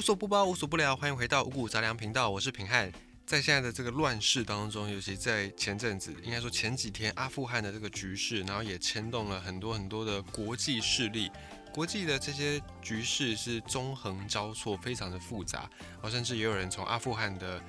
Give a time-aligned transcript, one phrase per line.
[0.00, 2.90] 无所不包，无所不聊，欢迎回到五谷杂粮频道，我是平汉。
[3.26, 11.30] 在现在的这个乱世当中，尤其在前阵子，应该说前几天，阿富汗的这个局势，然后也牵动了很多很多的国际势力，
[11.70, 15.68] 国际的这些局势是纵横交错，非常的复杂。
[15.78, 17.62] 然后，甚至也有人从阿富汗的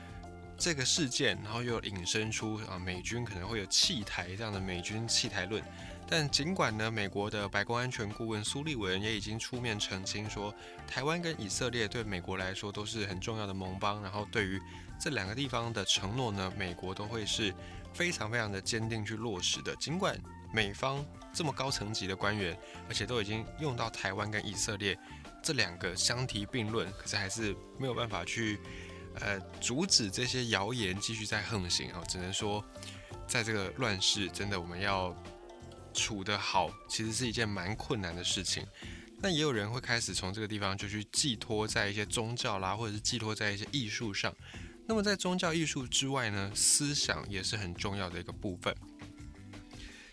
[0.57, 5.61] 这个事件，然后又引申出啊，美军可能会有弃台这样的美军弃台论。
[6.07, 10.53] 但尽管呢，美国的白宫安全顾问苏利文也已经出面澄清说，
[10.85, 14.61] 台湾跟以色列对美国来说都是很重要的盟邦，然后对于
[14.99, 17.53] 这两个地方的承诺呢，美国都会是
[17.93, 19.73] 非常非常的坚定去落实的。
[19.77, 20.19] 尽管
[20.53, 22.59] 美方这么高层级的官员，
[22.89, 24.99] 而且都已经用到台湾跟以色列
[25.41, 28.59] 这两个相提并论，可是还是没有办法去
[29.21, 32.03] 呃阻止这些谣言继续在横行啊。
[32.05, 32.61] 只能说，
[33.25, 35.15] 在这个乱世，真的我们要。
[35.93, 38.65] 处得好，其实是一件蛮困难的事情。
[39.23, 44.33] 那也有人会开始从这个地方就去寄托在一些宗教啦，或者是寄托在一些艺术上。
[44.87, 48.75] 那么在宗教艺术之外呢，思想也是很重要的一个部分。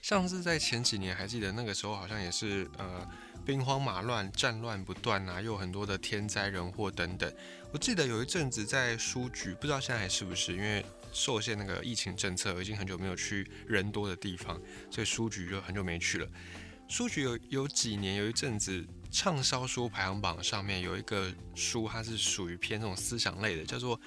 [0.02, 3.08] 像是在前几年，还记得那个时候好像也是呃
[3.46, 7.32] 兵荒马乱、战乱不断啊，又很多的天灾人祸等等。
[7.72, 10.84] 我记得有一阵子在书局，不知道现在还是不是，因为。
[11.19, 14.56] 受限那个疫情政策，已经很久没有去人多的地方，
[14.88, 16.28] 所以书局就很久没去了。
[16.86, 23.98] 书局有有几年有一阵子畅销书排行榜上面有一个书，它是属于偏这种思想类的，叫做《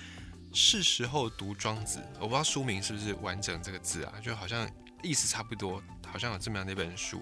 [0.53, 1.99] 是时候读庄子》。
[2.15, 4.67] 我不知道书名是不是完整这个字啊，就好像
[5.03, 7.21] 意思差不多，好像有这么样的一本书。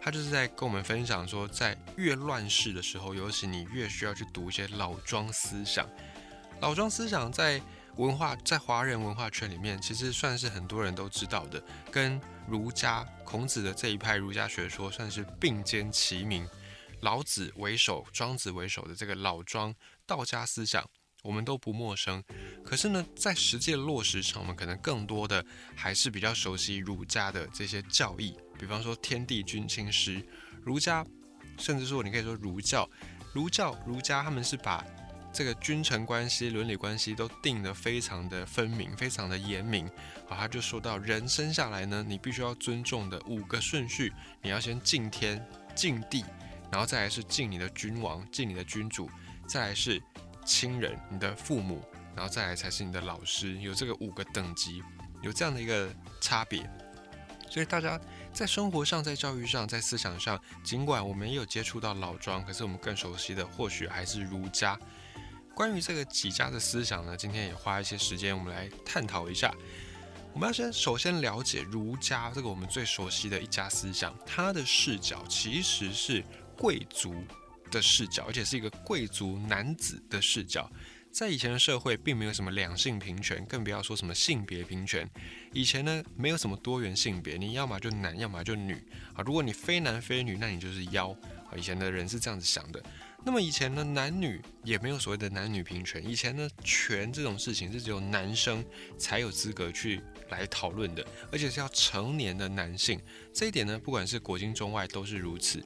[0.00, 5.88] 他就是在跟我们分享说，在越乱世的时候，尤其你越需要去读一些老庄思想。
[6.60, 7.60] 老庄思想在
[7.96, 16.46] 文化在华人文化圈里面，其实算是很多人都知道的，跟儒家孔子的这一派儒家学说算是并肩齐名。
[17.00, 19.74] 老子为首，庄子为首的这个老庄
[20.06, 20.84] 道家思想，
[21.22, 22.22] 我们都不陌生。
[22.62, 25.44] 可是呢，在实际落实上，我们可能更多的
[25.74, 30.22] 还是比较熟悉儒家的这些教义，比方说天地君亲师，
[30.62, 31.02] 儒家，
[31.58, 32.88] 甚至说你可以说儒教，
[33.32, 34.84] 儒教儒家他们是把。
[35.36, 39.86] 这个君臣关系、伦理关系都定得非常的分明，非常的严明。
[40.26, 44.10] 好，他就说到，人生下来呢，你必须要尊重的五个顺序，
[44.40, 46.24] 你要先敬天、敬地，
[46.72, 49.10] 然后再来是敬你的君王、敬你的君主，
[49.46, 50.02] 再来是
[50.42, 53.60] 亲人、你的父母，然后再来才是你的老师。
[53.60, 54.82] 有这个五个等级，
[55.20, 56.66] 有这样的一个差别。
[57.50, 58.00] 所以大家
[58.32, 64.80] 在生活上、在教育上、在思想上，尽管我们也有接触到老庄，可是我们更熟悉的或许还是儒家。
[65.56, 69.50] 关于这个几家的思想呢，今天也花一些时间，我们来探讨一下。
[70.34, 76.22] 我们要先首先了解儒家这个我们最熟悉的一家思想，它的视角其实是
[76.58, 77.24] 贵族
[77.70, 80.70] 的视角，而且是一个贵族男子的视角。
[81.10, 85.08] 在以前的社会，并没有什么两性平权，更不要说什么性别平权。
[85.54, 88.74] 以前呢，没有什么多元性别，你要么就男，要么就女
[89.14, 89.24] 啊。
[89.24, 91.16] 如果你非男非女，那你就是妖
[91.50, 91.56] 啊。
[91.56, 92.82] 以前的人是这样子想的。
[93.26, 96.08] 那么以前呢，男女也没有所谓的男女平权。
[96.08, 98.64] 以前呢，权这种事情是只有男生
[98.96, 103.00] 才有资格去来讨论的，而且是要成年的男性。
[103.34, 105.60] 这一点呢，不管是古今中外都是如此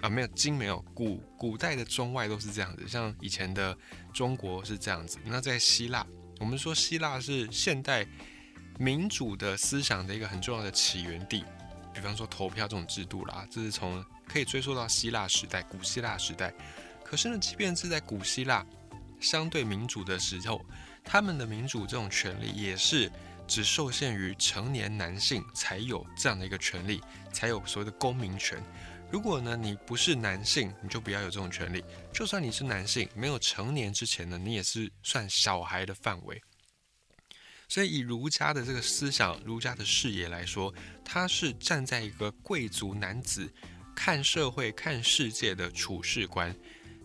[0.00, 0.08] 啊。
[0.08, 3.76] 没有今没有古古代的中外都是这样子，像以前的
[4.14, 5.18] 中国是这样子。
[5.24, 6.06] 那在希腊，
[6.38, 8.06] 我们说希腊是现代
[8.78, 11.44] 民主的思想的一个很重要的起源地。
[11.92, 16.54] 比方说投票这种制度啦，这是从可以追溯到希腊时代，古希腊时代。
[17.12, 18.64] 可是呢，即便是在古希腊
[19.20, 20.64] 相对民主的时候，
[21.04, 23.12] 他们的民主这种权利也是
[23.46, 28.64] 只受限于成年男性才有这样的一个权利，才有所谓的公民权。
[29.10, 31.84] 如果呢你不是男性，你就不要有这种权利。
[32.14, 36.42] 就算你是男性，没有成年之前呢，你也是算小孩的范围。
[37.68, 40.72] 所以以儒家的这个思想、儒家的视野来说，
[41.04, 43.52] 他是站在一个贵族男子
[43.94, 46.56] 看社会、看世界的处事观。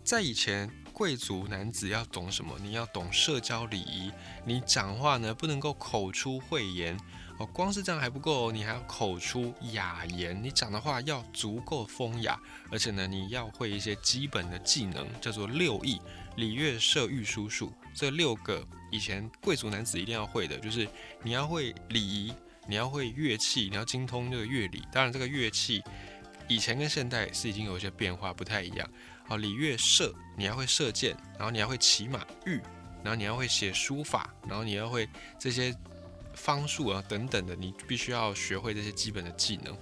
[0.08, 2.58] 在以前，贵族男子要懂什么？
[2.64, 4.10] 你要懂社交礼仪。
[4.46, 6.98] 你讲话呢，不能够口出秽言
[7.38, 7.46] 哦。
[7.48, 10.42] 光是这样还不够，你还要口出雅言。
[10.42, 12.40] 你讲的话要足够风雅，
[12.72, 16.00] 而且呢，你要会一些基本的技能，叫做六艺：
[16.38, 17.74] 礼乐射御书数。
[17.94, 20.88] 这六个以前贵族男子一定要会的，就是
[21.22, 22.34] 你要会礼仪，
[22.66, 24.82] 你要会乐器，你要精通这个乐理。
[24.90, 25.84] 当然，这个乐器
[26.48, 28.90] 以前跟现代是已经有一些变化，不太一样。
[29.28, 32.62] 好，礼乐射，你要会射箭，然后你要会骑马御，
[33.04, 35.08] 然后你要会写书法，然后你要会
[35.38, 35.76] 这些
[36.34, 39.78] 方术啊等等的，你必须要学会这些基本的技能。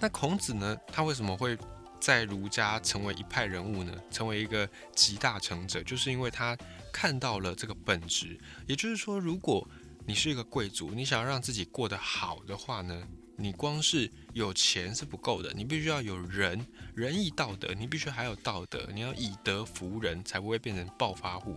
[0.00, 0.76] 那孔子呢？
[0.88, 1.56] 他为什么会
[2.00, 3.96] 在儒家成为一派人物呢？
[4.10, 6.58] 成为一个集大成者，就是因为他
[6.92, 8.36] 看到了这个本质。
[8.66, 9.66] 也就是说，如果
[10.04, 13.06] 你是一个贵族，你想要让自己过得好的话呢，
[13.36, 21.56] 你光是有钱是不够的，你必须要有仁仁义道德，你必须还有道德，你要以德服人，才不会变成暴发户。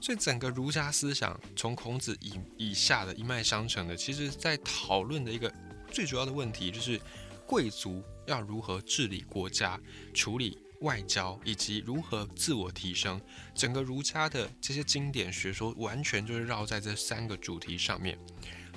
[0.00, 5.52] 所以整个儒家思想，从孔子以以下的一脉相承的，其实在讨论的一个
[5.92, 7.00] 最主要的问题，就是
[7.46, 9.80] 贵族要如何治理国家、
[10.12, 13.20] 处理外交，以及如何自我提升。
[13.54, 18.18] 整个儒家的这些经典学说，完全就是绕在这三个主题上面。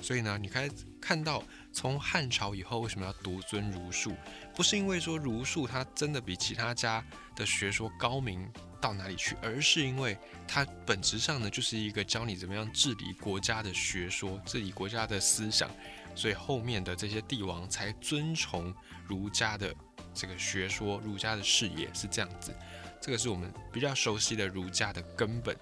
[0.00, 0.70] 所以呢，你可以
[1.00, 1.42] 看到，
[1.76, 4.16] 从汉朝以后，为什么要独尊儒术？
[4.54, 8.50] 不是因为说儒术它真的比其他家的学说高明。
[8.80, 9.36] 到哪里去？
[9.42, 15.68] 而是因为它本质上呢，就是一个教你怎么样治理国家的学说，治理国家的思想，
[16.14, 18.72] 所以后面的这些帝王才尊崇
[19.06, 19.74] 儒家的
[20.14, 22.54] 这个学说，儒家的视野是这样子。
[23.00, 25.56] 这个是我们比较熟悉的儒家的根本。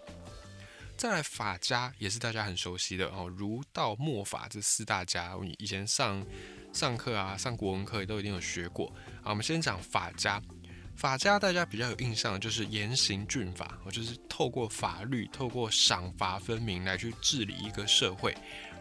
[0.97, 6.25] 再来法家也是大家很熟悉的哦，儒道墨法这四大家，你以前上
[6.73, 8.87] 上课啊，上国文课也都一定有学过。
[9.23, 10.41] 好，我们先讲法家。
[10.97, 18.35] 法家大家比较有印象的就是严刑峻法，我就是透过法律、透过赏罚分明来去治理一个社会。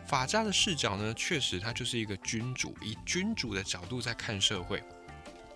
[0.05, 4.81] 法家的视角呢，确实他就是一个君主，以君主的角度在看社会。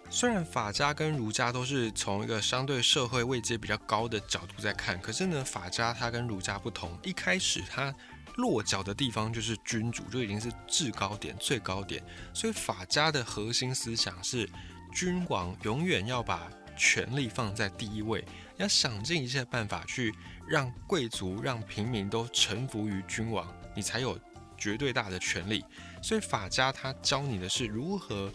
[0.10, 7.94] 虽然法家跟儒家都是从一个相对社会位阶比较高的角度在看，可是呢，法家它跟儒家不同，一开始它
[8.36, 12.04] 落脚的地方就是君主，就已经是制高点、最高点。
[12.34, 14.50] 所以法家的核心思想是。
[14.90, 18.24] 君王永远要把权力放在第一位，
[18.56, 20.12] 要想尽一切办法去
[20.48, 23.46] 让贵族、让平民都臣服于君王，
[23.76, 24.18] 你才有
[24.58, 25.64] 绝对大的权力。
[26.02, 28.32] 所以法家他教你的是如何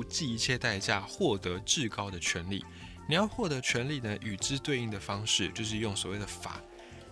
[0.00, 2.64] 不计一切代价获得至高的权利。
[3.06, 6.58] 你要获得权利呢，与之对应的方式就是用所谓的法。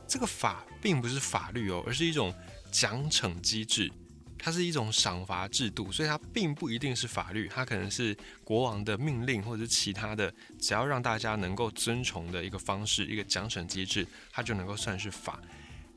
[0.07, 2.35] 这个法并不是法律哦，而是一种
[2.73, 3.93] 奖惩机制。
[4.39, 15.39] 它是一种赏罚制度，所以它并不一定是法律，它可能是国王的命令，或者是其他的，只要让大家能够遵从的一个方式，一个奖惩机制，它就能够算是法。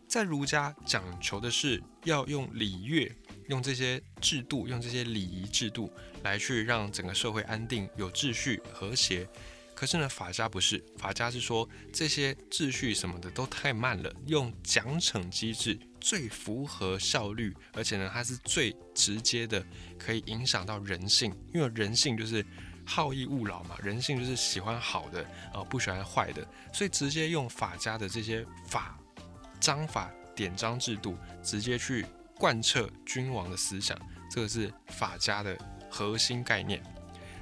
[0.10, 3.10] 在儒家讲求的是要用礼乐，
[3.48, 5.92] 用这些制度，用这些礼仪制度
[6.24, 9.28] 来去让整个社会安定、有秩序、和谐。
[9.74, 19.66] 可是呢，法家不是，法家是说这些秩序什么的都太慢了，用奖惩机制最符合效率，而且呢，它是最直接的，
[19.98, 22.46] 可以影响到人性，因为人性就是
[22.86, 29.00] 好逸恶劳嘛，人性就是喜欢好的，呃，不喜欢坏的，所以直接用法家的这些法
[29.60, 32.06] 章法典章制度，直接去
[32.42, 33.96] 贯彻君王的思想，
[34.28, 35.56] 这个是法家的
[35.92, 36.82] 核心概念。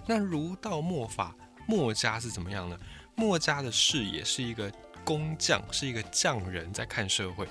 [0.06, 1.34] 那儒道墨法。
[1.66, 2.78] 墨家是怎么样呢？
[3.16, 4.70] 墨家的视野是一个
[5.06, 7.48] 工匠，是一个匠人，在看社会。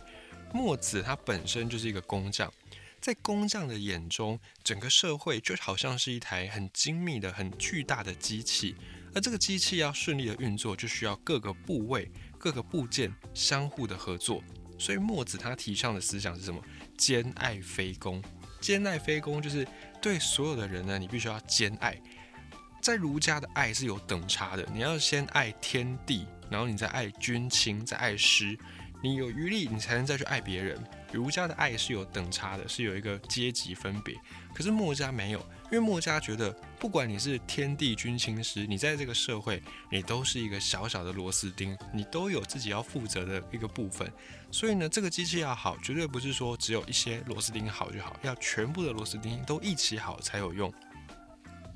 [0.52, 2.52] 墨子他本身就是一个工匠，
[3.00, 8.74] 在工匠的眼中，整个社会就好像是一台很精密的、很巨大的机器，
[9.14, 14.42] 而这个机器要顺利的运作，就需要各个部位、各个部件相互的合作。
[14.80, 16.60] 所以墨子他提倡的思想是什么？
[16.98, 18.22] 兼爱非攻。
[18.60, 19.66] 兼爱非攻就是
[20.02, 21.98] 对所有的人呢，你必须要兼爱。
[22.82, 28.58] 在儒家的爱是有等差的，你要先爱天地，然后你再爱君亲，再爱师，
[29.00, 30.78] 你有余力，你才能再去爱别人。
[31.12, 34.14] 儒家的爱是有等差的，是有一个阶级分别。
[34.52, 44.10] 可是墨家没有，因为墨家觉得，不管你是天地君亲师，你在这个社会，你都是一个小小的螺丝钉，你都有自己要负责的一个部分。
[44.50, 50.72] 所以呢，这个机器要好，绝对不是说只有一些螺丝钉好就好，要全部的螺丝钉都一起好才有用。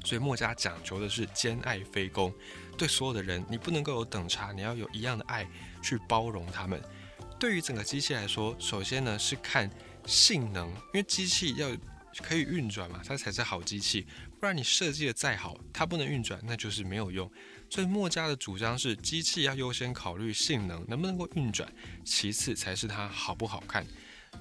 [0.04, 2.34] 所以墨家讲求的是兼爱非攻，
[2.76, 5.48] 对所有的人，你不能够有等差，你要有一样的爱
[5.80, 6.82] 去包容他们。
[7.42, 9.68] 对于整个机器来说，首先呢是看
[10.06, 11.76] 性能，因为机器要
[12.18, 14.06] 可以运转嘛，它才是好机器。
[14.38, 17.28] 不然你设计的再好，它不能运转，那就是没有用。
[17.68, 21.68] 所以墨家的主张是，机器要优先考虑性能能不能够运转，
[22.04, 23.84] 其次才是它好不好看。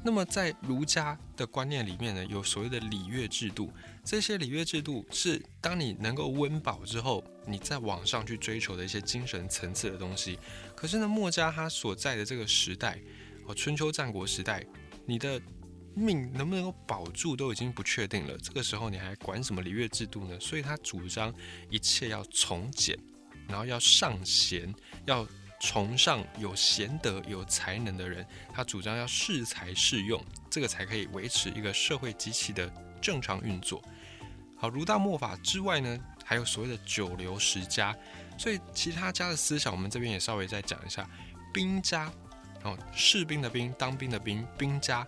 [0.04, 3.72] 那么在儒家的观念里面呢，有所谓的礼乐制度。
[4.04, 10.40] 这些礼乐制度是当你能够温饱之后，你在网上去追求的一些精神层次的东西。
[10.76, 13.00] 可是呢，墨家他所在的这个时代，
[13.46, 14.66] 哦，春秋战国时代，
[15.06, 15.40] 你的
[15.94, 18.36] 命能不能够保住都已经不确定了。
[18.40, 20.40] 这个时候你还管什么礼乐制度呢？
[20.40, 21.32] 所以他主张
[21.70, 22.98] 一切要从简，
[23.48, 24.74] 然后要尚贤，
[25.06, 25.28] 要。
[25.62, 32.68] 崇尚有贤德、有才能的人，他主张要适才适用，这个才可以维持一个社会机器的
[33.00, 33.82] 正常运作。
[34.58, 37.96] 好，儒道墨法之外呢，还有所谓的九流十家。
[38.38, 41.08] 所以其他家的思想，我们这边也稍微再讲一下。
[41.54, 42.12] 兵家，
[42.64, 45.08] 哦，士兵的兵，当兵的兵，兵家。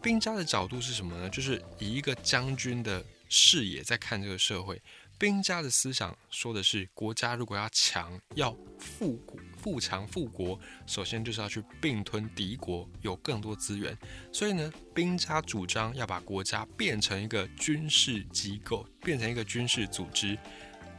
[0.00, 1.28] 兵家的角度是什么呢？
[1.28, 4.80] 就是以一个将军的视野在看这个社会。
[5.18, 13.96] 兵家的思想说的是，国家如果要强，要富国、富强、富国，首先就是要去并吞敌国，有更多资源。
[14.32, 20.38] 所以呢，兵家主张要把国家变成一个军事机构，变成一个军事组织，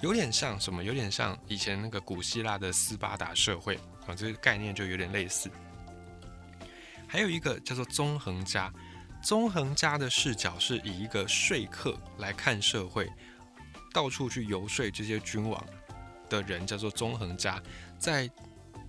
[0.01, 0.83] 有点像什么？
[0.83, 3.75] 有点像以前那个古希腊的斯巴达社会
[4.05, 5.49] 啊，这个概念就有点类似。
[7.07, 8.71] 还有一个叫做纵横家，
[9.23, 13.11] 纵横家的视角是以一个说客来看社会。
[13.93, 15.61] 到处去游说这些君王
[16.29, 17.61] 的人叫做纵横家，
[17.99, 18.29] 在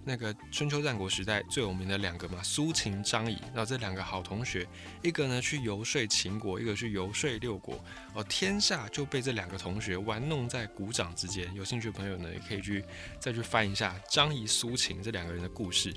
[0.04, 4.66] 那个春秋战国时代最有名的两个嘛，苏秦、张仪，然后这两个好同学，
[5.02, 7.82] 一个呢去游说秦国，一个去游说六国，
[8.14, 11.52] 哦，天下就被这两个同学玩弄在股掌之间。
[11.54, 12.84] 有兴趣的朋友呢，也可以去
[13.20, 15.94] 再去翻一下张仪、苏秦这两个人的故事，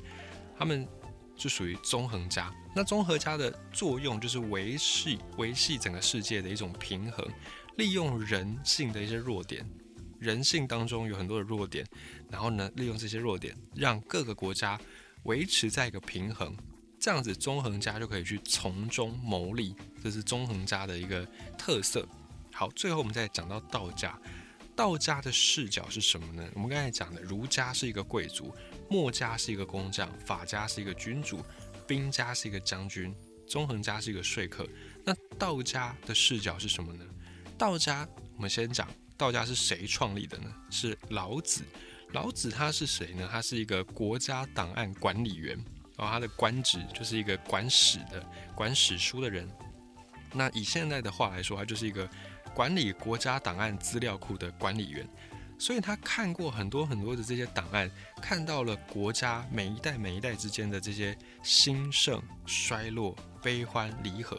[0.58, 0.88] 他们
[1.36, 2.54] 就属于纵横家。
[2.76, 7.28] 那综合家的作用就是维系维系整个世界的一种平衡。
[7.78, 9.70] 利用人性的一些弱点，
[10.26, 11.86] 人性当中有很多的弱点，
[12.32, 14.80] 然后呢，利用这些弱点，让各个国家
[15.24, 16.58] 维持在一个平衡，
[17.00, 21.24] 这样子纵横家就可以去从中牟利，这是纵横家的一个
[21.58, 22.08] 特色。
[22.52, 24.20] 好，最后我们再讲到道家，
[24.76, 26.50] 道家的视角是什么呢？
[26.56, 28.52] 我们刚才讲的，儒家是一个贵族，
[28.90, 31.40] 墨家是一个工匠，法家是一个君主，
[31.86, 33.14] 兵家是一个将军，
[33.48, 34.68] 纵横家是一个说客。
[35.06, 37.06] 那道家的视角是什么呢？
[37.58, 40.54] 道家，我们先讲道家是谁创立的呢？
[40.70, 41.64] 是老子。
[42.12, 43.28] 老子他是谁呢？
[43.32, 45.58] 他是一个国家档案管理员，
[45.98, 48.24] 然后他的官职就是一个管史的、
[48.56, 49.50] 管史书的人。
[50.32, 52.10] 那以现在的话来说，他就是一个
[52.54, 55.08] 管理国家档案资料库的管理员。
[55.58, 57.90] 所以他看过很多很多的这些档案，
[58.22, 64.38] 看到了国家每一代每一代之间的这些兴盛、衰落、悲欢离合。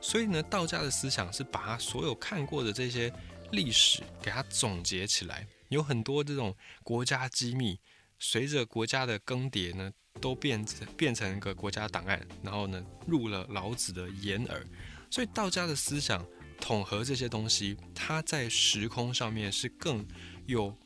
[0.00, 3.10] 所以呢，道家的思想是把他所有看过的这些
[3.50, 7.78] 历史给它总结起来，有很多这种国家机密，
[8.18, 14.66] 随着国家的更迭呢，都变成变成一个国家档案，然后呢，入了老子的眼耳。
[15.10, 16.24] 所以道家的思想
[16.60, 20.06] 统合这些东西，它在时空上面是更
[20.46, 20.76] 有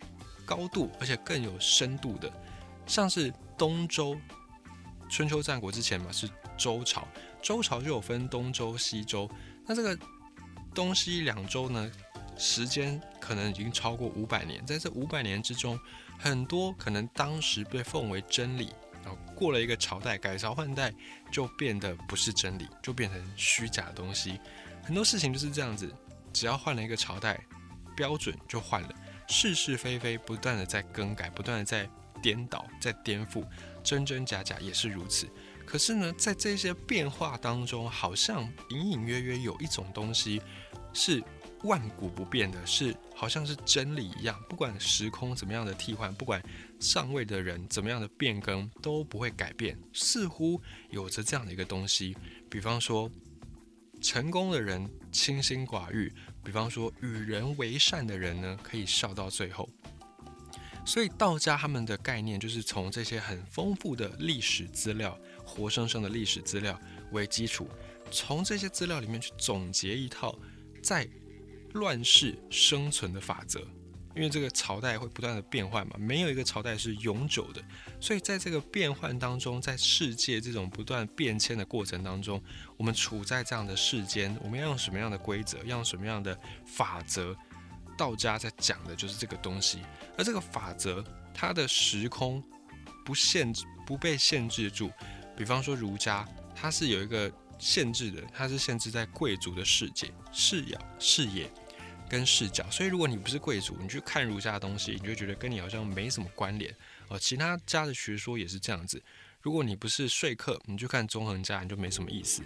[0.45, 2.33] 高度，而且更有深度的。
[2.87, 4.17] 像是东周，
[5.11, 7.07] 春秋战国之前嘛，是周朝。
[7.43, 9.29] 周朝就有分东周、西周，
[9.67, 9.99] 那这个
[10.73, 11.91] 东西两周呢，
[12.37, 14.65] 时间可能已经超过五百年。
[14.67, 15.79] 在这五百年之中，
[16.19, 18.73] 很多可能当时被奉为真理，
[19.03, 20.93] 然后过了一个朝代改朝换代，
[21.31, 24.41] 就变得不是真理，就变成虚假的东西。
[24.83, 25.93] 很多事情就是这样子，
[26.33, 27.41] 只要换了一个朝代，
[27.97, 28.95] 标准就换了，
[29.29, 31.89] 是是非非不断的在更改，不断的在
[32.21, 33.45] 颠倒，在颠覆，
[33.85, 35.29] 真真假假也是如此。
[35.65, 40.43] 可是呢，在这些变化当中，好像隐隐约约有一种东西
[40.93, 41.23] 是
[41.65, 44.41] 万古不变的，是好像是真理一样。
[44.49, 46.43] 不管时空怎么样的替换，不管
[46.81, 49.79] 上位的人怎么样的变更，都不会改变。
[49.93, 52.17] 似乎有着这样的一个东西。
[52.51, 53.11] 比方说，
[54.01, 56.11] 成功的人清心寡欲；
[56.43, 59.69] 比方说，与人为善的人呢，可以笑到最后。
[60.85, 65.17] 所以道家他们的概念就是从这些很丰富的历史资料。
[65.45, 67.69] 活生生的历史资料为基础，
[68.11, 70.35] 从这些资料里面去总结一套
[70.83, 71.07] 在
[71.75, 73.61] 乱世生存的法则。
[74.15, 77.63] 因为这个朝代会不断的变换嘛，没有一个朝代是永久的，
[77.99, 82.39] 所以在这个变换当中，在世界这种不断变迁的过程当中，
[82.77, 87.35] 我们处在这样的世间，我们要用什么样的规则，要用什么样的法则？
[87.97, 89.79] 道家在讲的就是这个东西，
[90.19, 91.03] 而这个法则，
[91.33, 92.43] 它的时空
[93.07, 94.91] 不限制，不被限制住。
[95.35, 101.51] 比方说儒家，它是有一个限制的，它是限制在贵族的世界、视野、视野
[102.13, 102.71] 跟视角。
[102.71, 106.71] 所以如果你不是贵族，你去看儒家的东西，你就觉得跟你好像没什么关联。
[107.09, 109.03] 哦，其他家的学说也是这样子。
[109.41, 112.43] 如果你不是说客，你去看纵横家，你就没什么意思。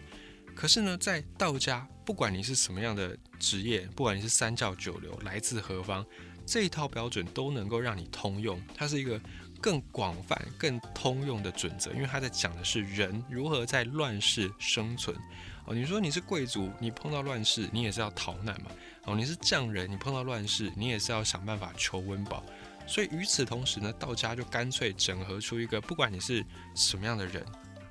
[0.54, 6.06] 可是呢，在道家，不管你是什么样的职业，不管你是三教九流，来自何方，
[6.46, 8.62] 这一套标准都能够让你通用。
[8.72, 9.20] 它是一个。
[9.66, 15.16] 更广泛、更通用的准则，因为他在讲的是人如何在乱世生存。
[15.64, 18.70] 哦，你说你是贵族，你碰到乱世，你也是要逃难嘛？
[19.06, 22.44] 哦，你是匠人，你碰到乱世，你也是要想办法求温饱。
[22.86, 26.46] 所以与此同时呢，道家就干脆整合出一个，不管你是
[26.76, 27.44] 什么样的人，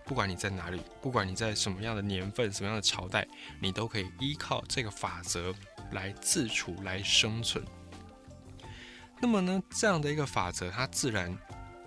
[0.06, 3.28] 不管你在哪里，不管你在什么样的年份、什么样的朝代，
[3.60, 5.54] 你都可以依靠这个法则
[5.92, 7.62] 来自处、来生存。
[9.22, 11.36] 那么呢，这样的一个法则，它自然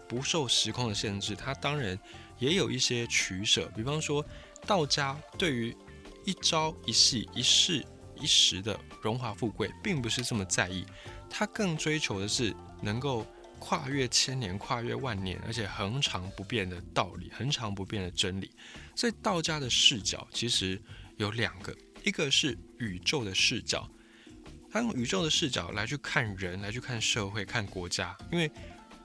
[0.09, 1.99] 不受时空的限制，它当然
[2.39, 3.71] 也有一些取舍。
[3.77, 4.25] 比方说，
[4.67, 5.77] 道家对于
[6.25, 7.85] 一朝一夕、一世
[8.21, 10.85] 一时的荣华富贵，并不是这么在意，
[11.29, 13.27] 他更追求的是能够
[13.59, 18.51] 跨越千年、跨越万年，而且恒常不变的道理，恒常不变的真理。
[18.95, 20.81] 所以道家的视角其实
[21.17, 23.89] 有两个，一个是宇宙的视角。
[24.71, 28.51] 他用宇宙的视角来去看人，来去看社会，看国家，因为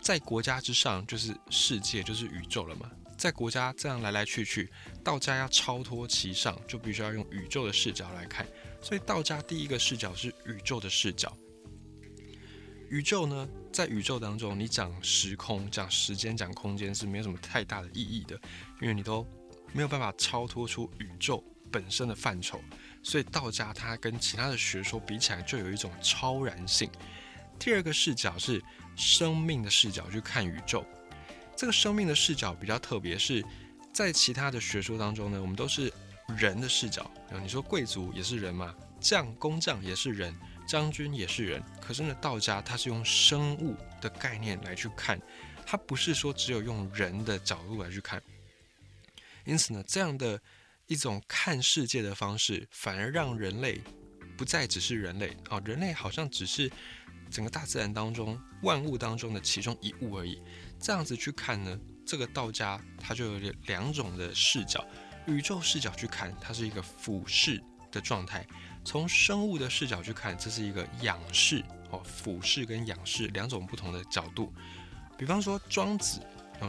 [0.03, 2.91] 在国家之上就是世界，就是宇宙了嘛。
[3.17, 4.69] 在国家这样来来去去，
[5.01, 8.45] 道家要超脱其上，就必须要用宇宙的视角来看。
[8.81, 11.33] 所以道家第一个视角是宇宙的视角。
[12.89, 18.37] 宇宙呢，在宇宙当中，你讲时空、讲时间、讲空间是没有什么太大的意义的，
[18.81, 19.25] 因为你都
[19.71, 21.41] 没有办法超脱出宇宙
[21.71, 22.61] 本身的范畴。
[23.01, 26.89] 所以道家它跟其他的学说比起来，就有一种超然性。
[27.59, 28.61] 第二个视角是
[28.95, 30.85] 生命的视角去看宇宙。
[31.55, 33.43] 这个生命的视角比较特别，是
[33.93, 35.91] 在其他的学说当中呢，我们都是
[36.37, 37.09] 人的视角。
[37.41, 40.35] 你说贵族也是人嘛，将工匠也是人，
[40.67, 41.63] 将军也是人。
[41.81, 45.19] 可是呢，道家它是用生物的概念来去看，
[45.65, 48.21] 它不是说只有用人的角度来去看。
[49.45, 50.41] 因此呢，这样的。
[50.87, 53.81] 一种看世界的方式，反而让人类
[54.37, 56.69] 不再只是人类啊，人类好像只是
[57.33, 60.39] 整个大自然当中万物当中的其中一物而已。
[60.79, 64.85] 这样子去看呢，这个道家它就有两种的视角：
[65.25, 67.61] 宇宙视角去看，它是一个俯视
[67.91, 68.41] 的状态；
[68.85, 74.53] 从生物的视角去看，这是一个仰视哦，俯视跟仰视两种不同的角度。
[75.17, 76.19] 比方说庄子，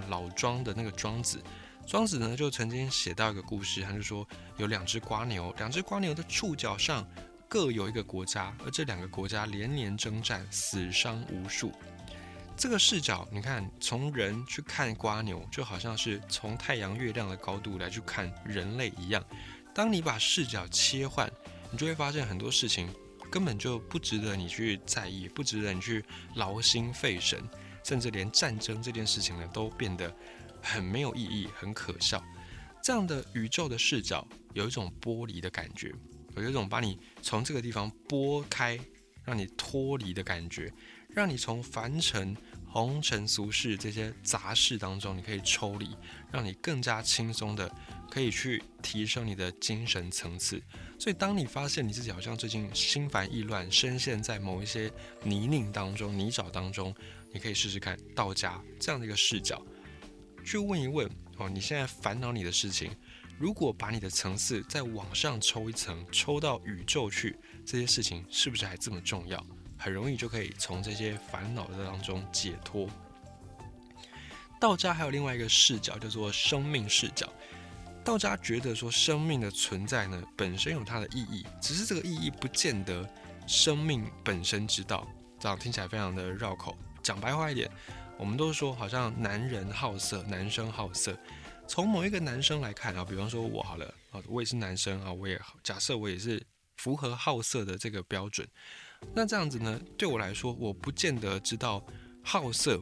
[0.09, 1.43] 老庄的那个庄子。
[1.87, 7.07] 庄子呢，就曾经写到一个故事，他就说有两只瓜牛，两只瓜牛的触角上
[7.49, 11.73] 各有一个国家，而这两个国家连年征战，死伤无数。
[12.57, 19.25] 这个视角，你看，从人去看瓜牛，就好像是从太阳、月亮的高度来去看人类一样。
[19.75, 21.31] 当你把视角切换，
[21.71, 22.89] 你就会发现很多事情
[23.31, 27.43] 根本就不值得你去在意，不值得你去劳心费神，
[27.83, 30.15] 甚至连战争这件事情呢，都变得。
[30.67, 32.25] 很没有意义，很可笑。
[32.83, 35.93] 这样的宇宙的视角，有一种剥离的感觉，
[36.43, 38.79] 有一种把你从这个地方拨开，
[39.25, 40.73] 让你脱离的感觉，
[41.09, 45.97] 让你从凡尘、红尘俗世这些杂事当中，你可以抽离，
[46.33, 47.71] 让你更加轻松的
[48.11, 50.61] 可以去提升你的精神层次。
[50.99, 54.91] 所以，当你发现你自己好像最近心烦意乱，深陷在某一些
[55.23, 56.95] 泥泞当中、泥沼当中，
[57.33, 59.65] 你可以试试看道家这样的一个视角。
[60.45, 62.91] 去问一问哦，你现在烦恼你的事情，
[63.39, 69.45] 如果把你的层次再往上抽一层，抽到宇宙去，这些事情是不是还这么重要？
[69.77, 72.89] 很容易就可以从这些烦恼当中解脱。
[74.61, 77.31] 道家还有另外一个视角，叫做生命视角。
[78.05, 83.07] 道家觉得说，生命的存在呢，本身有它的意义，只是这个意义不见得
[83.47, 85.07] 生命本身知道。
[85.41, 87.71] 这样听起来非常的绕口，讲白话一点。
[88.17, 91.19] 我们都说，好像男人好色，男生好色。
[91.67, 96.41] 从某一个男生来看啊，比方说我好了啊，我也是男生啊，我也假设我也是
[96.77, 98.47] 符合好色的这个标准。
[99.15, 101.85] 那这样子呢，对我来说，我不见得知道
[102.23, 102.81] 好色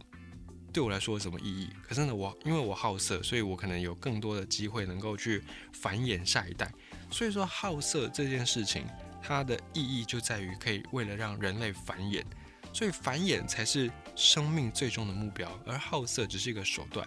[0.72, 1.70] 对我来说有什么意义。
[1.82, 5.42] 可是呢，我因为我好色，所以我可能有更多的机会能够去
[5.72, 6.72] 繁衍下一代。
[7.10, 8.86] 所以说，好色这件事情，
[9.22, 12.24] 它的意义就在于可以为了让人类繁衍。
[12.72, 17.06] 所以繁衍才是生命最终的目标，而好色只是一个手段。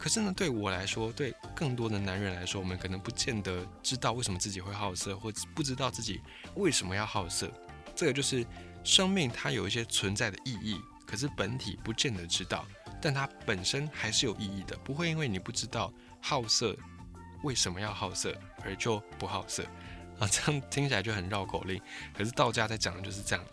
[0.00, 6.22] 可是呢，对我来说，对更多的男人来说，我们可能不见得知道为什么自己会好色，或不知道自己
[6.54, 7.52] 为什么要好色。
[7.94, 8.46] 这个就是
[8.82, 12.66] 生命它有一些存在的意义，可是本体不见得知道，
[12.98, 16.74] 但它本身还是有意义的，不会因为你不知道好色
[17.42, 18.34] 为什么要好色
[18.64, 19.62] 而就不好色
[20.18, 20.26] 啊。
[20.26, 21.78] 这样听起来就很绕口令，
[22.16, 23.44] 可是道家在讲的就是这样。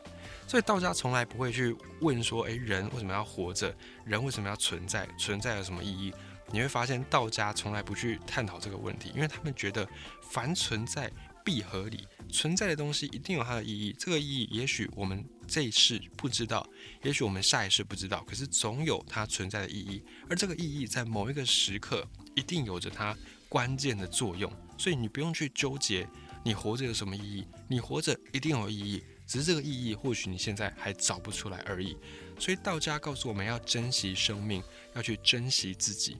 [0.47, 3.75] 所以道家从来不会去问说，诶，人为什么要活着？
[4.05, 5.05] 人为什么要存在？
[5.19, 6.13] 存在有什么意义？
[6.51, 9.87] 你会发现道家从来不去探讨这个问题，因为他们觉得
[10.21, 11.11] 凡存在
[11.43, 13.95] 必合理，存在的东西一定有它的意义。
[13.97, 16.67] 这个意义也许我们这一世不知道，
[17.03, 20.03] 也许我们下一世不知道，可是总有它存在的意义。
[20.29, 23.15] 而这个意义在某一个时刻一定有着它
[23.49, 24.51] 关键的作用。
[24.77, 26.07] 所以你不用去纠结
[26.43, 29.03] 你活着有什么意义，你活着一定有意义。
[29.25, 31.97] 只是这个意义，或许你现在还找不出来而已。
[32.39, 34.63] 所以道家告诉我们要珍惜生命，
[34.95, 36.15] 要去珍惜自己。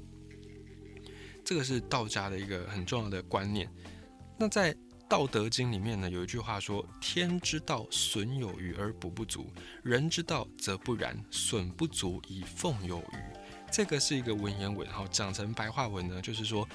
[1.47, 3.71] 这个是道家的一个很重要的观念。
[4.38, 4.75] 那在
[5.07, 9.45] 道德经》里面呢有一句话说：“天之道，损有余而补不足；
[9.81, 13.17] 人之道则不然，损不足以奉有余。”
[13.71, 16.67] 这个是一个文言文，哈讲成白话文呢，就是说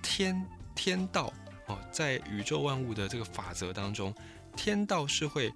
[0.00, 0.40] 天
[0.76, 1.32] 天道
[1.66, 4.14] 哦，在宇宙万物的这个法则当中，
[4.56, 5.52] 天道是会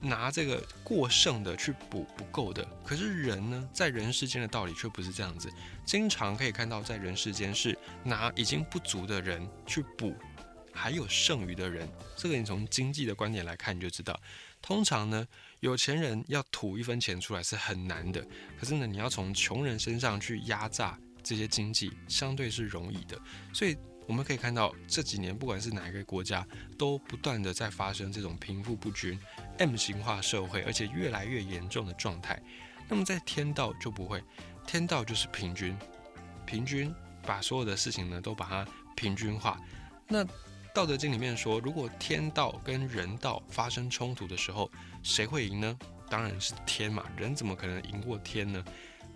[0.00, 2.64] 拿这个过剩的去补不够的。
[2.84, 5.50] 可是人呢，在人世间的道理却不是这样子，
[5.84, 10.14] 经常可以看到在人世间是拿已经不足的人去补。
[10.72, 11.86] 还有剩余的人，
[12.16, 14.18] 这个你从经济的观点来看，你就知道，
[14.62, 15.26] 通常呢，
[15.58, 18.24] 有钱人要吐一分钱出来是很难的，
[18.58, 23.20] 可是呢，你要从穷人身上去压榨这些经济，相对是容易的。
[23.52, 23.76] 所以
[24.10, 26.44] 我们可以看到这几年，不管是哪一个国家，
[26.76, 29.16] 都不断的在发生这种贫富不均、
[29.58, 32.42] M 型化社会，而且越来越严重的状态。
[32.88, 34.20] 那么在天道就不会，
[34.66, 35.78] 天道就是平均，
[36.44, 36.92] 平均
[37.22, 39.60] 把所有的事情呢都把它平均化。
[40.08, 40.24] 那
[40.74, 44.68] 道德经里面说，如果天道跟人道发生冲突的时候，
[45.04, 45.78] 谁会赢呢？
[46.08, 48.64] 当然是天嘛，人怎么可能赢过天呢？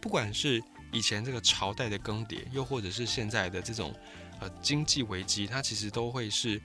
[0.00, 3.92] 不管是以前这个朝代的更迭，又或者是现在的这种
[4.40, 6.60] 呃经济危机，它其实都会是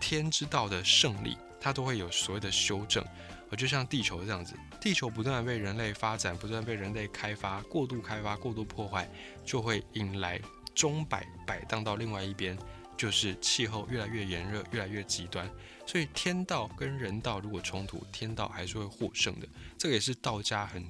[0.00, 3.04] 天之道的胜利，它都会有所谓的修正。
[3.50, 9.08] 而就像地球这样子，地球不断被人类发展，不断被人类开发，过度开发、过度破坏，
[9.44, 10.40] 就会引来
[10.74, 12.56] 钟摆摆荡到另外一边。
[12.96, 15.50] 就是气候越来越炎热，越来越极端，
[15.86, 19.48] 所以天道跟人道如果冲突，天道还是会获胜的。
[19.78, 20.84] 这个也是道家很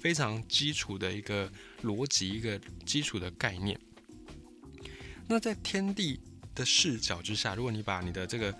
[0.00, 1.48] 非常基础的一个
[1.84, 3.78] 逻辑，一个基础的概念。
[5.30, 6.18] 那在天地
[6.56, 8.52] 的视角之下，如果你把你的这个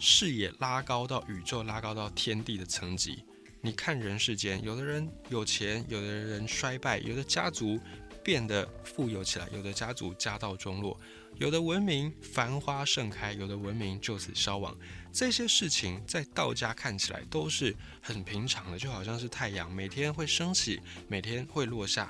[0.00, 3.24] 视野拉高到宇宙，拉高到天地的层级，
[3.60, 7.78] 你看人世间，有的人有钱，有的人衰败，有的家族
[8.24, 10.98] 变得富有起来，有的家族家道中落。
[11.36, 14.76] 有的文明繁花盛开，有的文明就此消亡。
[15.12, 22.08] 这些事情在道家看起来都是很平常的，就好像是太阳每天会升起，每天会落下；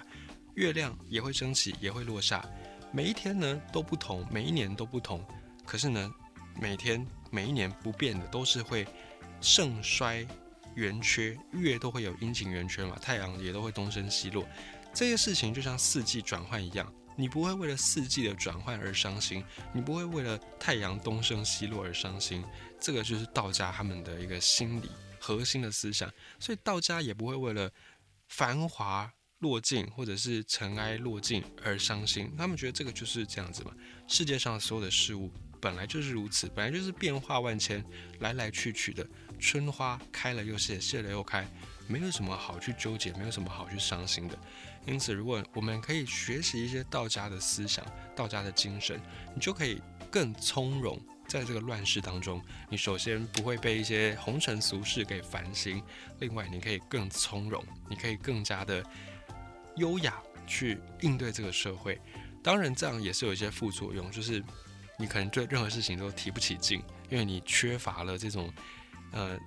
[0.55, 2.43] 月亮也会升起，也会落下。
[2.93, 5.25] 每一天呢都不同，每一年都不同。
[5.65, 6.13] 可是呢，
[6.61, 8.87] 每天每一年不变的都是会
[9.41, 10.27] 盛衰
[10.75, 14.45] 圆缺，月都会有阴晴圆缺嘛，太阳也都会东升西落。
[14.93, 16.93] 这些事情就像四季转换一样。
[17.17, 22.43] 你不会为了四季的转换而伤心，你不会为了太阳东升西落而伤心，
[22.81, 26.11] 这个就是道家他们的一个心理核心的思想。
[26.39, 27.71] 所以道家也不会为了
[28.29, 33.73] 繁华落尽或者是尘埃落尽而伤心，他们觉得这个就是这样子嘛。
[34.07, 37.85] 世界上所有的事物本来就是如此，本来就是变化万千，
[38.21, 39.07] 来来去去的，
[39.39, 41.47] 春花开了又谢，谢了又开，
[41.87, 44.39] 没有什么好去纠结，没有什么好去伤心的。
[44.87, 47.85] 因此，如果我们可以学习一些道家的思想、
[48.17, 49.01] 道家的精神，
[49.35, 50.99] 你就可以更从容
[51.29, 52.43] 在这个乱世当中。
[52.71, 55.83] 你首先不会被一些红尘俗事给烦心，
[56.19, 58.83] 另外你可以更从容，你可以更加的
[59.77, 62.01] 优雅去应对这个社会。
[62.43, 64.43] 当然，这样也是有一些副作用，就是
[64.99, 68.53] 你可能对任何事情都提不起劲，因为你缺乏了这种
[69.13, 69.39] 呃。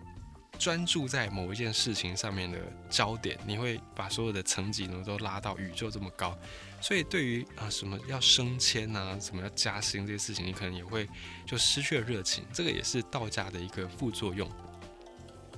[0.59, 6.37] 专注在某一件事情上面的焦点，你会把所有的层级呢都拉到宇宙这么高，
[6.79, 11.09] 所以对于啊什么要升迁啊，什么要加薪这些事情，你可能也会
[11.43, 12.45] 就失去了热情。
[12.53, 14.47] 这个也是道家的一个副作用，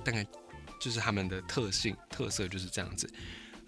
[0.02, 0.26] 大概
[0.80, 3.08] 就是他们的特性特色就是这样子。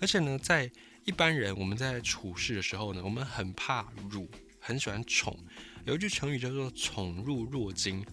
[0.01, 0.69] 而且呢，在
[1.09, 5.35] 一般人我们在处事的时候呢，我们很怕辱，很喜欢宠。
[5.87, 8.05] 有一句成语叫做“宠辱若惊”。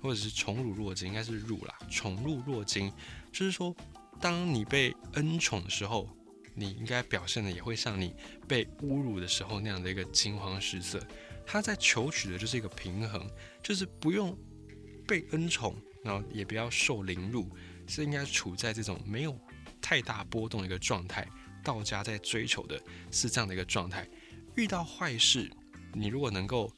[0.00, 1.74] 或者是宠辱若惊，应该是辱啦。
[1.90, 2.90] 宠辱若惊，
[3.30, 3.76] 就是说，
[4.18, 6.08] 当你被恩宠的时候，
[6.54, 8.14] 你应该表现的也会像你
[8.48, 11.06] 被侮辱的时候那样的一个惊慌失色。
[11.44, 13.30] 他在求取的就是一个平衡，
[13.62, 14.34] 就是不用
[15.06, 17.46] 被恩宠，然后也不要受凌辱，
[17.86, 19.38] 是应该处在这种没有
[19.82, 21.28] 太大波动的一个状态。
[21.62, 24.06] 道家在追求的是这样的一个状态。
[24.54, 25.50] 遇到坏事，
[25.92, 26.70] 你如果能够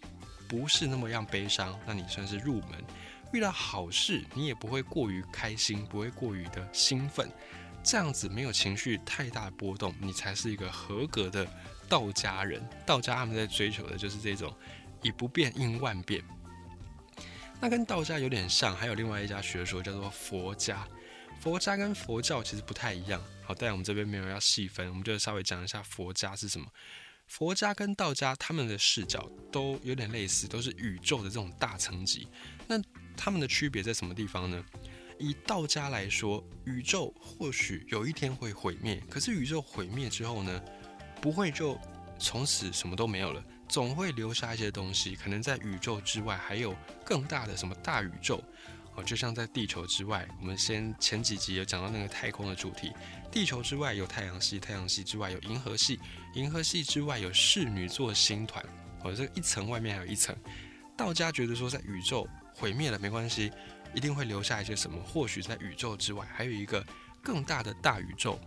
[0.48, 2.84] 不是那么样悲伤，那你算是入门。
[3.32, 7.28] 遇到好事，你也不会过于开心，不会过于的兴奋，
[7.82, 11.44] 这样子没有情绪太大波动，你才是一个合格的
[11.88, 12.62] 道家人。
[12.86, 14.54] 道家他们在追求的就是这种
[15.02, 16.22] 以不变应万变。
[17.60, 20.86] 那跟道家有点像，还有另外一家学说叫做佛家。
[21.44, 23.22] 佛家跟佛教其实不太一样。
[23.42, 26.66] 好，但我们这边没有要细分，我们就稍微讲一下佛家是什么。
[27.26, 32.26] 佛家跟道家他们的视角都有点类似，都是宇宙的这种大层级。
[32.66, 32.80] 那
[33.14, 34.64] 他们的区别在什么地方呢？
[35.18, 40.62] 以道家来说，宇宙或许有一天会毁灭，可是宇宙毁灭之后呢，
[41.20, 41.78] 不会就
[42.18, 48.42] 从此什么都没有了，总会留下一些东西，可能在宇宙之外还有更大的什么大宇宙。
[48.96, 52.92] 哦，就像在地球之外，我们先前几集有讲到那个太空的主题，
[53.30, 55.98] 地球之外有太阳系，太阳系之外有银河系，
[56.34, 58.64] 银河系之外有侍女座星团。
[59.02, 60.34] 哦，这一层外面还有一层。
[60.96, 63.50] 道家觉得说，在宇宙毁灭了没关系，
[63.94, 66.86] 一定会留下一些什么，或许在宇宙之外还有一个
[67.20, 68.38] 更大的大宇宙。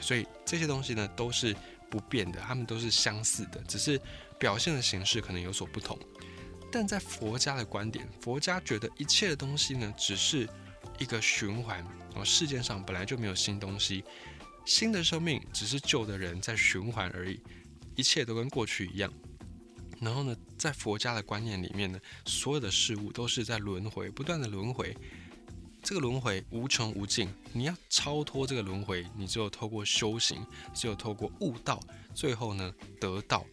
[0.00, 1.56] 所以这些东西呢都是
[1.90, 3.98] 不变的，它们都是相似的，只是
[4.38, 5.98] 表现的形式可能有所不同。
[6.72, 10.48] 但在佛家的观点，佛家觉得一切的东西呢，只是
[10.98, 11.78] 一个循环。
[12.10, 14.02] 然后世界上本来就没有新东西，
[14.64, 17.38] 新的生命只是旧的人在循环而已，
[17.94, 19.12] 一切都跟过去一样。
[20.00, 24.96] 然后呢，在佛家的观念里面呢，所有的事物都是在轮回，不断的轮回。
[25.82, 31.80] 这个轮回无穷无尽，你要超脱这个轮回，你只有透过修行，只有透过悟道，
[32.14, 33.44] 最后呢得道，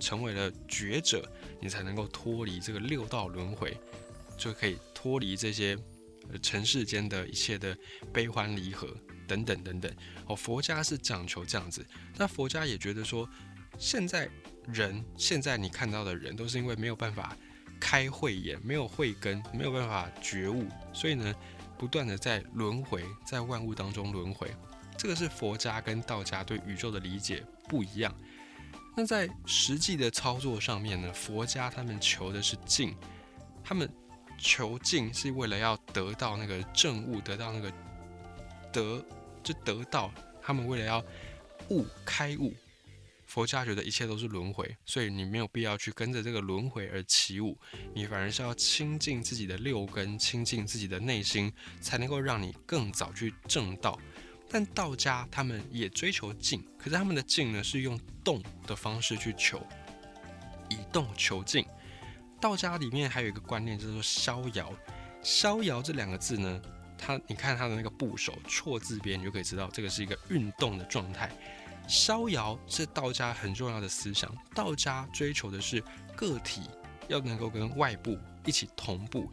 [0.00, 1.28] 成为了觉者。
[1.60, 3.76] 你才能够脱离这个六道轮回，
[4.36, 5.76] 就可以脱离这些
[6.30, 7.76] 呃尘世间的一切的
[8.12, 8.88] 悲欢离合
[9.26, 9.92] 等等等等。
[10.26, 11.84] 哦，佛家是讲求这样子，
[12.16, 13.28] 那佛家也觉得说，
[13.78, 14.28] 现在
[14.66, 17.36] 人现在你看到的人都是因为没有办法
[17.80, 21.34] 开慧眼，没有慧根，没有办法觉悟，所以呢，
[21.78, 24.50] 不断的在轮回，在万物当中轮回。
[24.96, 28.12] 这个是佛家跟道家对宇宙的理解不一样。
[28.98, 32.96] 那在实际的操作上面呢，佛家他们求的是静，
[33.62, 33.88] 他们
[34.36, 37.72] 求静是为了要得到那个正悟，得到那个
[38.72, 39.00] 得
[39.40, 41.00] 就得到，他们为了要
[41.70, 42.52] 悟开悟。
[43.24, 47.56] 佛家觉得一切都是轮回，所以你没有必要去跟着这个轮回而起舞，
[47.94, 53.96] 你反而是要亲近自己的六根，亲近自己的内心，才能够让你更早去正道。
[54.48, 59.60] 但道家他们也追求静，可是他们的静呢是用动的方式去求，
[60.70, 61.66] 以动求静。
[62.40, 64.72] 道家里面还有一个观念叫做逍遥，
[65.22, 66.62] 逍遥这两个字呢，
[66.96, 71.30] 它你看它的那个部首错字边，你就可以知道这个是一个运动的状态。
[71.86, 75.82] 逍遥是道家很重要的思想，道家追求的是
[76.14, 76.62] 个体
[77.08, 79.30] 要能够跟外部一起同步。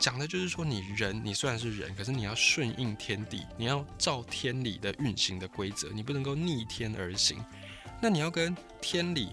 [0.00, 7.38] 讲的就是说，你人，你虽然是人，可是你要顺应天地，你要照天理的运行的规则，你不能够逆天而行。
[8.00, 9.28] 那你要跟天理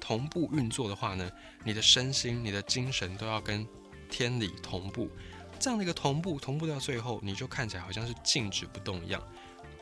[0.00, 1.28] 同步运作的话呢，
[1.64, 3.66] 你的身心、你的精神都要跟
[4.08, 5.10] 天理同步。
[5.58, 9.20] 这样的一个同步，同步到最后，你就看起来好像是静止不动一样。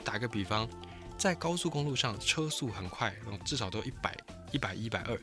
[0.02, 0.66] 打个比方，
[1.18, 4.16] 在高速公路上，车速很快，至少都一百、
[4.50, 5.20] 一百、一百二。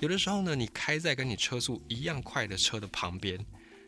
[0.00, 3.38] 有的时候呢，你开在跟你车速一样快的车的旁边。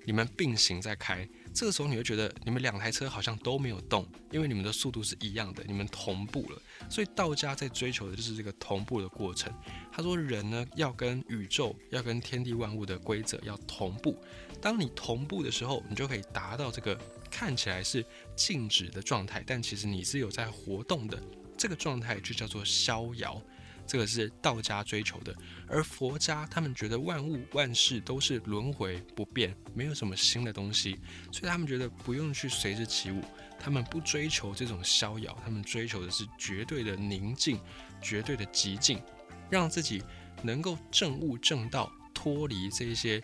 [0.08, 6.62] 你们并行在开，这个时候你会觉得你们两台车好像都没有动，因为你们的速度是一样的，你们同步了。
[6.88, 9.52] 所以道家在追求的就是这个同步的过程。
[9.92, 14.18] 他说人呢要跟宇宙，要跟天地万物的规则要同步。
[14.62, 16.98] 当你同步的时候，你就可以达到这个
[17.30, 18.02] 看起来是
[18.34, 21.22] 静止的状态，但其实你是有在活动的。
[21.58, 23.42] 这个状态就叫做逍遥。
[23.88, 25.34] 这个是道家追求的，
[25.66, 31.00] 而佛家他们觉得万物万事都是轮回不变，没有什么新的东西，
[31.32, 33.22] 所以他们觉得不用去随之起舞，
[33.58, 37.58] 他们不追求这种逍遥，他们追求的是绝对的宁静，
[38.02, 39.02] 绝对的极静，
[39.48, 40.02] 让自己
[40.42, 43.22] 能够正悟正道，脱离这些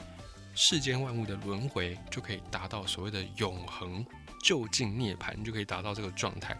[0.54, 4.02] 世间万物的轮回，就可以达到所谓的永恒
[4.42, 6.56] 就近涅槃，就可以达到这个状态。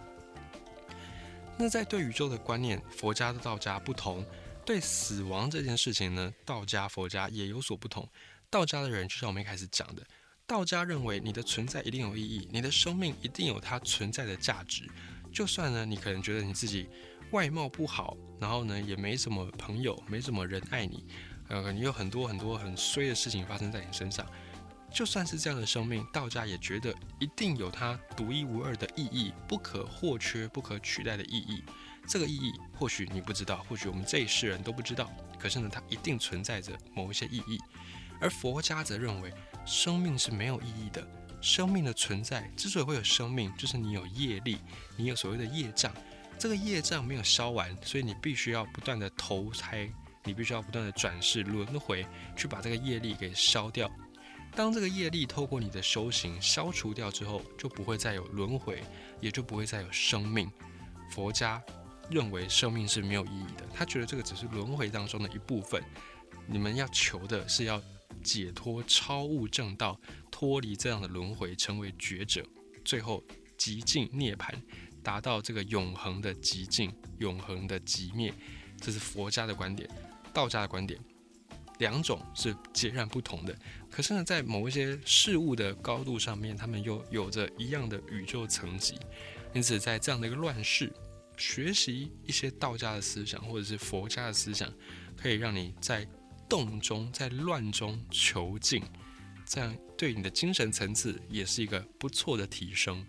[1.56, 4.24] 那在对宇宙的观念，佛家的道家不同。
[4.66, 8.08] 对死亡这件事情呢，道家、佛家也有所不同。
[8.48, 10.02] 道家的人就像我们一开始讲的，
[10.46, 14.88] 道家认为你的存在一定有意义，你的生命一定有它存在的价值。
[15.32, 16.88] 就算呢，你可能觉得你自己
[17.30, 21.04] 外貌不好，然后呢也没什么朋友，没什么人爱你，
[21.48, 24.26] 呃，你有很多很多很衰的事情发生在你身上。
[24.94, 31.64] 就算是这样的生命，道家也觉得一定有它独一无二的意义，不可或缺、不可取代的意义。
[32.06, 35.10] 这个意义或许你不知道，或许我们这一世人都不知道。
[35.36, 37.58] 可是呢，它一定存在着某一些意义。
[38.20, 39.34] 而佛家则认为，
[39.66, 41.04] 生命是没有意义的。
[41.40, 44.58] 生命的存在之所以会有生命，就是你有业力，
[44.96, 45.92] 你有所谓的业障。
[46.38, 49.90] 这个业障没有消完，所以你必须要不断的投胎，
[50.22, 53.90] 你必须要不断的转世轮回，去把这个业力给消掉。
[54.54, 58.82] 当这个业力透过你的修行消除掉之后，就不会再有轮回，
[59.20, 60.50] 也就不会再有生命。
[61.10, 61.62] 佛家
[62.08, 65.82] 认为生命是没有意义的，他觉得这个只是轮回当中的一部分。
[66.46, 67.82] 你们要求的是要
[68.22, 69.98] 解脱、超悟正道，
[70.30, 72.44] 脱离这样的轮回，成为觉者，
[72.84, 73.24] 最后
[73.56, 74.52] 极尽涅槃，
[75.02, 78.32] 达到这个永恒的极尽、永恒的极灭。
[78.80, 79.88] 这是佛家的观点，
[80.32, 81.00] 道家的观点，
[81.78, 83.56] 两种是截然不同的。
[83.90, 88.98] 可是呢，在某一些事物的高度上面，他们又有着一样的宇宙层级。
[89.52, 90.92] 因此，在这样的一个乱世，
[91.36, 94.72] 学习一些道家的思想或者是佛家的思想，
[95.16, 96.06] 可以让你在
[96.48, 98.82] 动中、在乱中求静，
[99.46, 103.06] 这样对你的精神层次也是一个不错的提升。